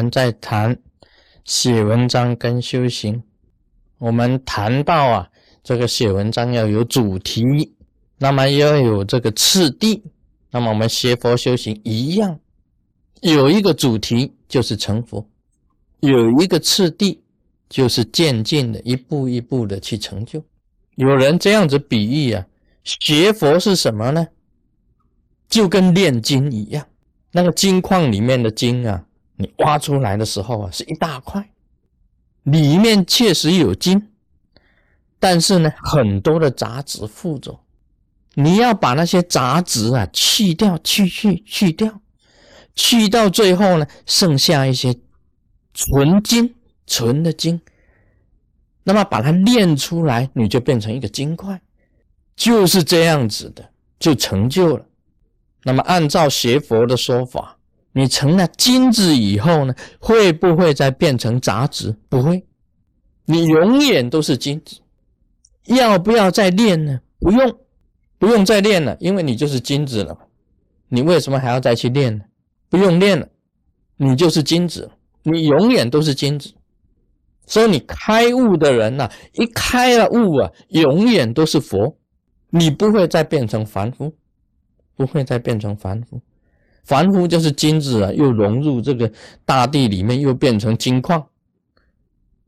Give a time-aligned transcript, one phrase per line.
[0.00, 0.78] 们在谈
[1.44, 3.22] 写文章跟修行，
[3.98, 5.30] 我们谈到啊，
[5.62, 7.74] 这个写文章要有主题，
[8.16, 10.02] 那么要有这个次第，
[10.50, 12.40] 那么我们学佛修行一样，
[13.20, 15.28] 有一个主题就是成佛，
[16.00, 17.22] 有一个次第
[17.68, 20.42] 就是渐进的一步一步的去成就。
[20.94, 22.46] 有人这样子比喻啊，
[22.84, 24.26] 学佛是什么呢？
[25.48, 26.86] 就跟炼金一样，
[27.32, 29.04] 那个金矿里面的金啊，
[29.40, 31.50] 你挖出来的时候啊，是一大块，
[32.42, 34.10] 里面确实有金，
[35.18, 37.58] 但是呢，很多的杂质附着，
[38.34, 42.02] 你要把那些杂质啊去掉，去去去掉，
[42.74, 44.94] 去到最后呢，剩下一些
[45.72, 46.54] 纯金，
[46.86, 47.58] 纯的金，
[48.84, 51.58] 那么把它炼出来，你就变成一个金块，
[52.36, 53.66] 就是这样子的，
[53.98, 54.84] 就成就了。
[55.64, 57.56] 那么，按照学佛的说法，
[57.92, 61.96] 你成了金子以后呢，会不会再变成杂质？
[62.08, 62.44] 不会，
[63.24, 64.80] 你永远都是金子。
[65.66, 67.00] 要不要再练呢？
[67.18, 67.58] 不用，
[68.18, 70.16] 不用再练了，因为你就是金子了。
[70.88, 72.24] 你为什么还要再去练呢？
[72.68, 73.28] 不用练了，
[73.96, 74.90] 你就是金子，
[75.22, 76.52] 你永远都是金子。
[77.46, 81.96] 所以，你开悟的人呐，一开了悟啊，永远都是佛，
[82.50, 84.14] 你不会再变成凡夫。
[84.96, 86.20] 不会再变成凡夫，
[86.84, 89.10] 凡夫就是金子啊，又融入这个
[89.44, 91.24] 大地里面，又变成金矿。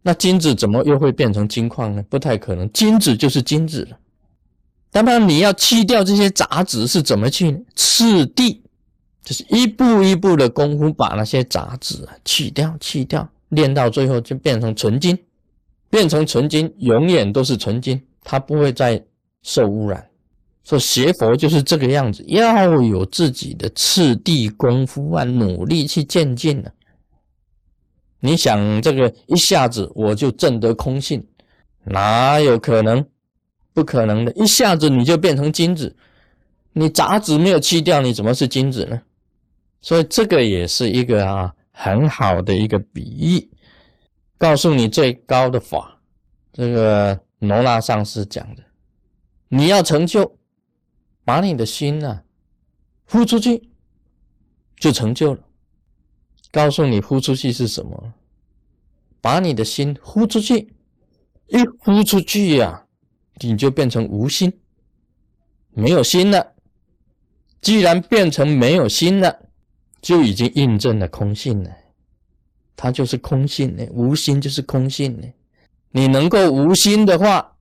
[0.03, 2.05] 那金子怎么又会变成金矿呢？
[2.09, 3.97] 不太可能，金子就是金子了。
[4.93, 7.59] 那么你要去掉这些杂质是怎么去呢？
[7.77, 8.61] 次第，
[9.23, 15.17] 就是一步一步的功夫，把那些杂质啊去掉，去掉，练到最后就变成纯金，
[15.89, 19.03] 变成纯金，永远都是纯金，它不会再
[19.43, 20.05] 受污染。
[20.65, 26.73] 说学佛就是这个样子，要有自己的次第功夫啊，努力去渐进的。
[28.21, 31.27] 你想这个一下子我就证得空性，
[31.85, 33.05] 哪有可能？
[33.75, 35.97] 不可能的，一下子你就变成金子，
[36.75, 39.01] 你杂质没有去掉，你怎么是金子呢？
[39.81, 43.51] 所以这个也是一个啊很好的一个比喻，
[44.39, 45.99] 告诉你最高的法。
[46.53, 48.63] 这个罗那上师讲的，
[49.49, 50.37] 你要成就。
[51.25, 52.23] 把你的心呢，
[53.05, 53.71] 呼出去，
[54.77, 55.41] 就成就了。
[56.51, 58.13] 告诉你呼出去是什么？
[59.21, 60.75] 把你的心呼出去，
[61.47, 62.87] 一呼出去呀，
[63.41, 64.53] 你就变成无心，
[65.71, 66.55] 没有心了。
[67.61, 69.49] 既然变成没有心了，
[70.01, 71.71] 就已经印证了空性了。
[72.75, 75.29] 它就是空性呢，无心就是空性呢。
[75.91, 77.52] 你能够无心的话。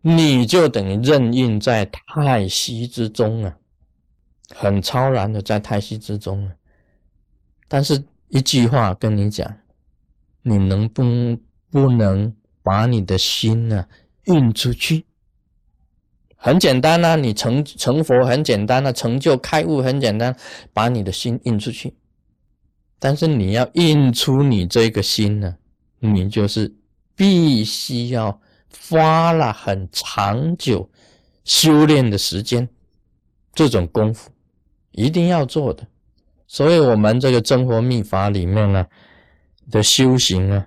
[0.00, 3.56] 你就等于任运在太息之中啊，
[4.54, 6.54] 很超然的在太息之中啊。
[7.66, 9.58] 但是一句话跟你讲，
[10.42, 12.32] 你能不能不能
[12.62, 13.86] 把你的心呢
[14.24, 15.04] 运出去？
[16.36, 20.34] 很简单呐，你成成佛很简单呐，成就开悟很简单，
[20.72, 21.94] 把你的心运出去。
[23.00, 25.56] 但是你要运出你这个心呢，
[25.98, 26.72] 你就是
[27.16, 28.40] 必须要。
[28.88, 30.90] 花了很长久
[31.44, 32.68] 修炼的时间，
[33.54, 34.30] 这种功夫
[34.92, 35.86] 一定要做的。
[36.46, 38.86] 所以，我们这个真佛秘法里面呢
[39.70, 40.66] 的修行呢，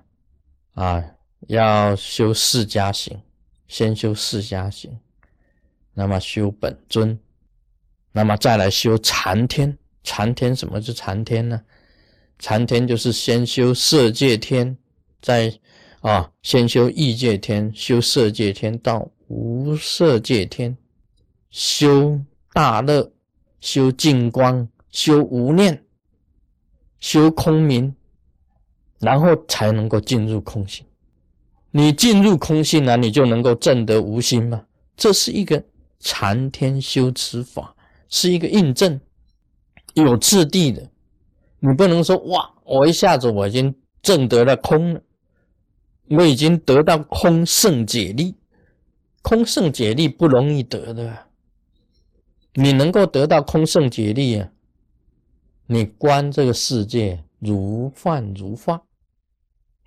[0.74, 1.04] 啊，
[1.48, 3.20] 要修四加行，
[3.66, 4.98] 先修四加行，
[5.94, 7.18] 那么修本尊，
[8.12, 9.76] 那么再来修禅天。
[10.04, 11.62] 禅天什么是禅天呢？
[12.38, 14.76] 禅天就是先修色界天，
[15.20, 15.52] 再。
[16.02, 20.76] 啊，先修异界天，修色界天，到无色界天，
[21.48, 22.20] 修
[22.52, 23.12] 大乐，
[23.60, 25.84] 修净光，修无念，
[26.98, 27.94] 修空明，
[28.98, 30.84] 然后才能够进入空性。
[31.70, 34.66] 你进入空性了，你就能够证得无心嘛。
[34.96, 35.62] 这是一个
[36.00, 37.76] 禅天修持法，
[38.08, 39.00] 是一个印证，
[39.94, 40.90] 有质地的。
[41.60, 43.72] 你不能说哇，我一下子我已经
[44.02, 45.00] 证得了空了。
[46.08, 48.34] 我已经得到空圣解力，
[49.22, 51.26] 空圣解力不容易得的。
[52.54, 54.50] 你能够得到空圣解力啊，
[55.66, 58.82] 你观这个世界如幻如化，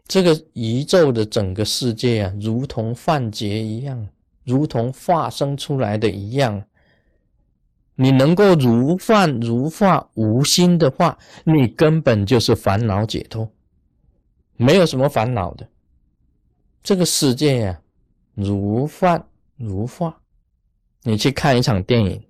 [0.07, 4.07] 这个宇宙的整个世界啊，如同幻觉一样，
[4.43, 6.65] 如同化生出来的一样。
[7.97, 13.49] 你能够如幻如化无心的话，你根本就是烦恼解脱，
[14.57, 15.69] 没有什么烦恼的。
[16.85, 17.79] 这个世界呀，
[18.35, 19.21] 如幻
[19.57, 20.15] 如化。
[21.01, 22.23] 你去看一场电影，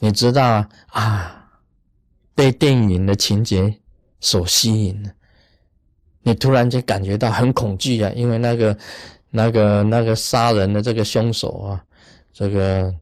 [0.00, 1.50] 你知道啊，啊，
[2.34, 3.74] 被电影的情节
[4.20, 5.10] 所吸引。
[6.20, 8.76] 你突然间感觉到很恐惧啊，因为那个、
[9.30, 11.84] 那个、那个杀人的这个凶手啊，
[12.34, 12.94] 这个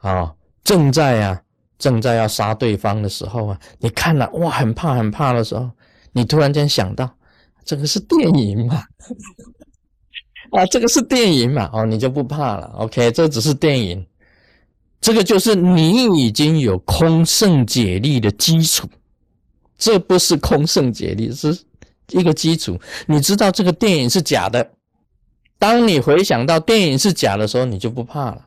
[0.00, 1.42] 啊正在啊
[1.78, 5.70] 正在要杀对方的时候啊，你看了哇，很怕很怕的时候，
[6.12, 7.10] 你突然间想到，
[7.64, 8.82] 这个是电影嘛？
[10.52, 11.68] 啊，这个是电影嘛？
[11.72, 12.66] 哦，你就不怕了。
[12.78, 14.06] OK，这只是电影，
[15.00, 18.88] 这个就是你已经有空圣解力的基础，
[19.76, 21.58] 这不是空圣解力，是。
[22.10, 24.72] 一个基础，你知道这个电影是假的。
[25.58, 28.46] 当你回想到电影是假的时候，你就不怕了。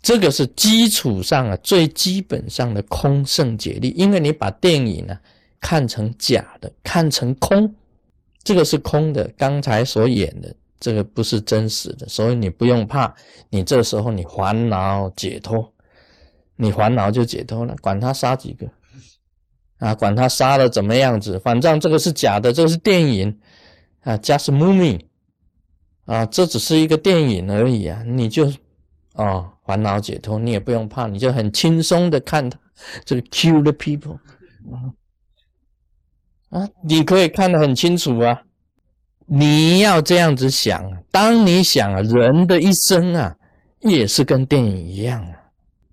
[0.00, 5.18] 这个是基础上啊最基本上的空圣解力，因为你把电影呢
[5.58, 7.74] 看成假的，看成空，
[8.42, 9.28] 这个是空的。
[9.36, 13.14] 刚才所演的这个不是真实的，所以你不用怕。
[13.50, 15.72] 你这时候你烦恼解脱，
[16.56, 18.66] 你烦恼就解脱了，管他杀几个。
[19.78, 23.38] 啊，管他杀的怎么样子，反正这个是假的，这个是电影
[24.00, 25.00] 啊，just movie
[26.04, 28.52] 啊，这只是一个电影而已啊，你就
[29.14, 32.58] 哦，烦恼解脱，你也不用怕，你就很轻松的看他
[33.04, 34.18] 这个 kill the people，
[36.50, 38.42] 啊你可以看得很清楚啊，
[39.26, 43.36] 你要这样子想，当你想啊人的一生啊，
[43.80, 45.34] 也是跟电影一样啊。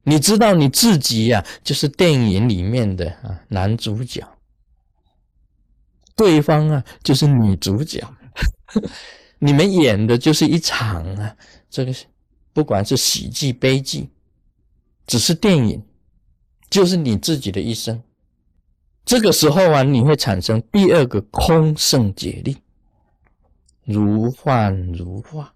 [0.03, 4.23] 你知道你自己呀，就是电影里面的啊男主角，
[6.15, 8.01] 对方啊就是女主角，
[9.39, 11.35] 你们演的就是一场啊，
[11.69, 11.93] 这个
[12.53, 14.07] 不管是喜剧悲剧，
[15.07, 15.83] 只是电影，
[16.69, 18.01] 就是你自己的一生。
[19.05, 22.57] 这个时候啊，你会产生第二个空圣解力，
[23.83, 25.53] 如幻如化。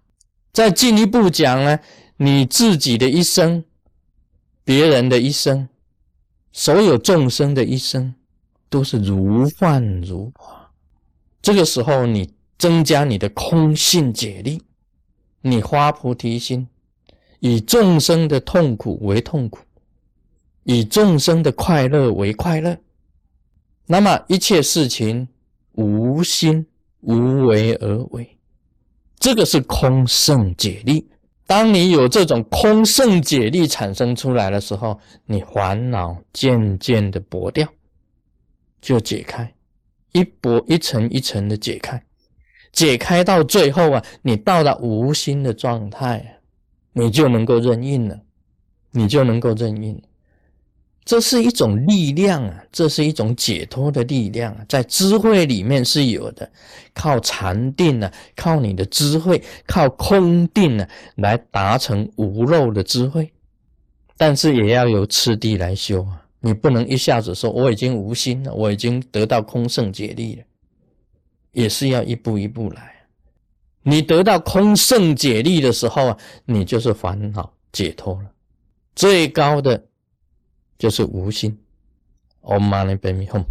[0.52, 1.78] 再进一步讲呢，
[2.16, 3.64] 你自己的一生。
[4.62, 5.68] 别人的一生，
[6.52, 8.14] 所有众生的一生，
[8.68, 10.70] 都是如幻如化。
[11.42, 14.62] 这个时候，你增加你的空性解力，
[15.40, 16.68] 你发菩提心，
[17.40, 19.58] 以众生的痛苦为痛苦，
[20.62, 22.78] 以众生的快乐为快乐。
[23.92, 25.26] 那么一切事情
[25.72, 26.64] 无心
[27.00, 28.38] 无为而为，
[29.18, 31.10] 这个是空胜解力。
[31.44, 37.66] 当你有这种空圣解力产生出来的时候，你烦恼渐渐的薄掉，
[38.80, 39.52] 就解开，
[40.12, 42.00] 一薄一层一层的解开，
[42.70, 46.38] 解开到最后啊，你到了无心的状态，
[46.92, 48.20] 你就能够任印了，
[48.92, 50.00] 你就能够任印。
[51.02, 56.48] 这是一种力量啊，这是一种解脱的力量啊，在智慧里面是有的，
[56.94, 60.86] 靠禅定呢，靠你的智慧，靠空定呢，
[61.16, 63.32] 来达成无漏的智慧，
[64.16, 70.42] 但是也要有次第来修啊，你不能一下子说我已经无心了，我已经得到空圣解力了，
[71.52, 72.94] 也是要一步一步来。
[73.82, 78.30] 你得到空圣解力的时候啊，你就是烦恼解脱了，
[78.94, 79.86] 最高的。
[80.80, 81.58] 就是无心
[82.40, 83.44] ，Om Mani Padme Hum。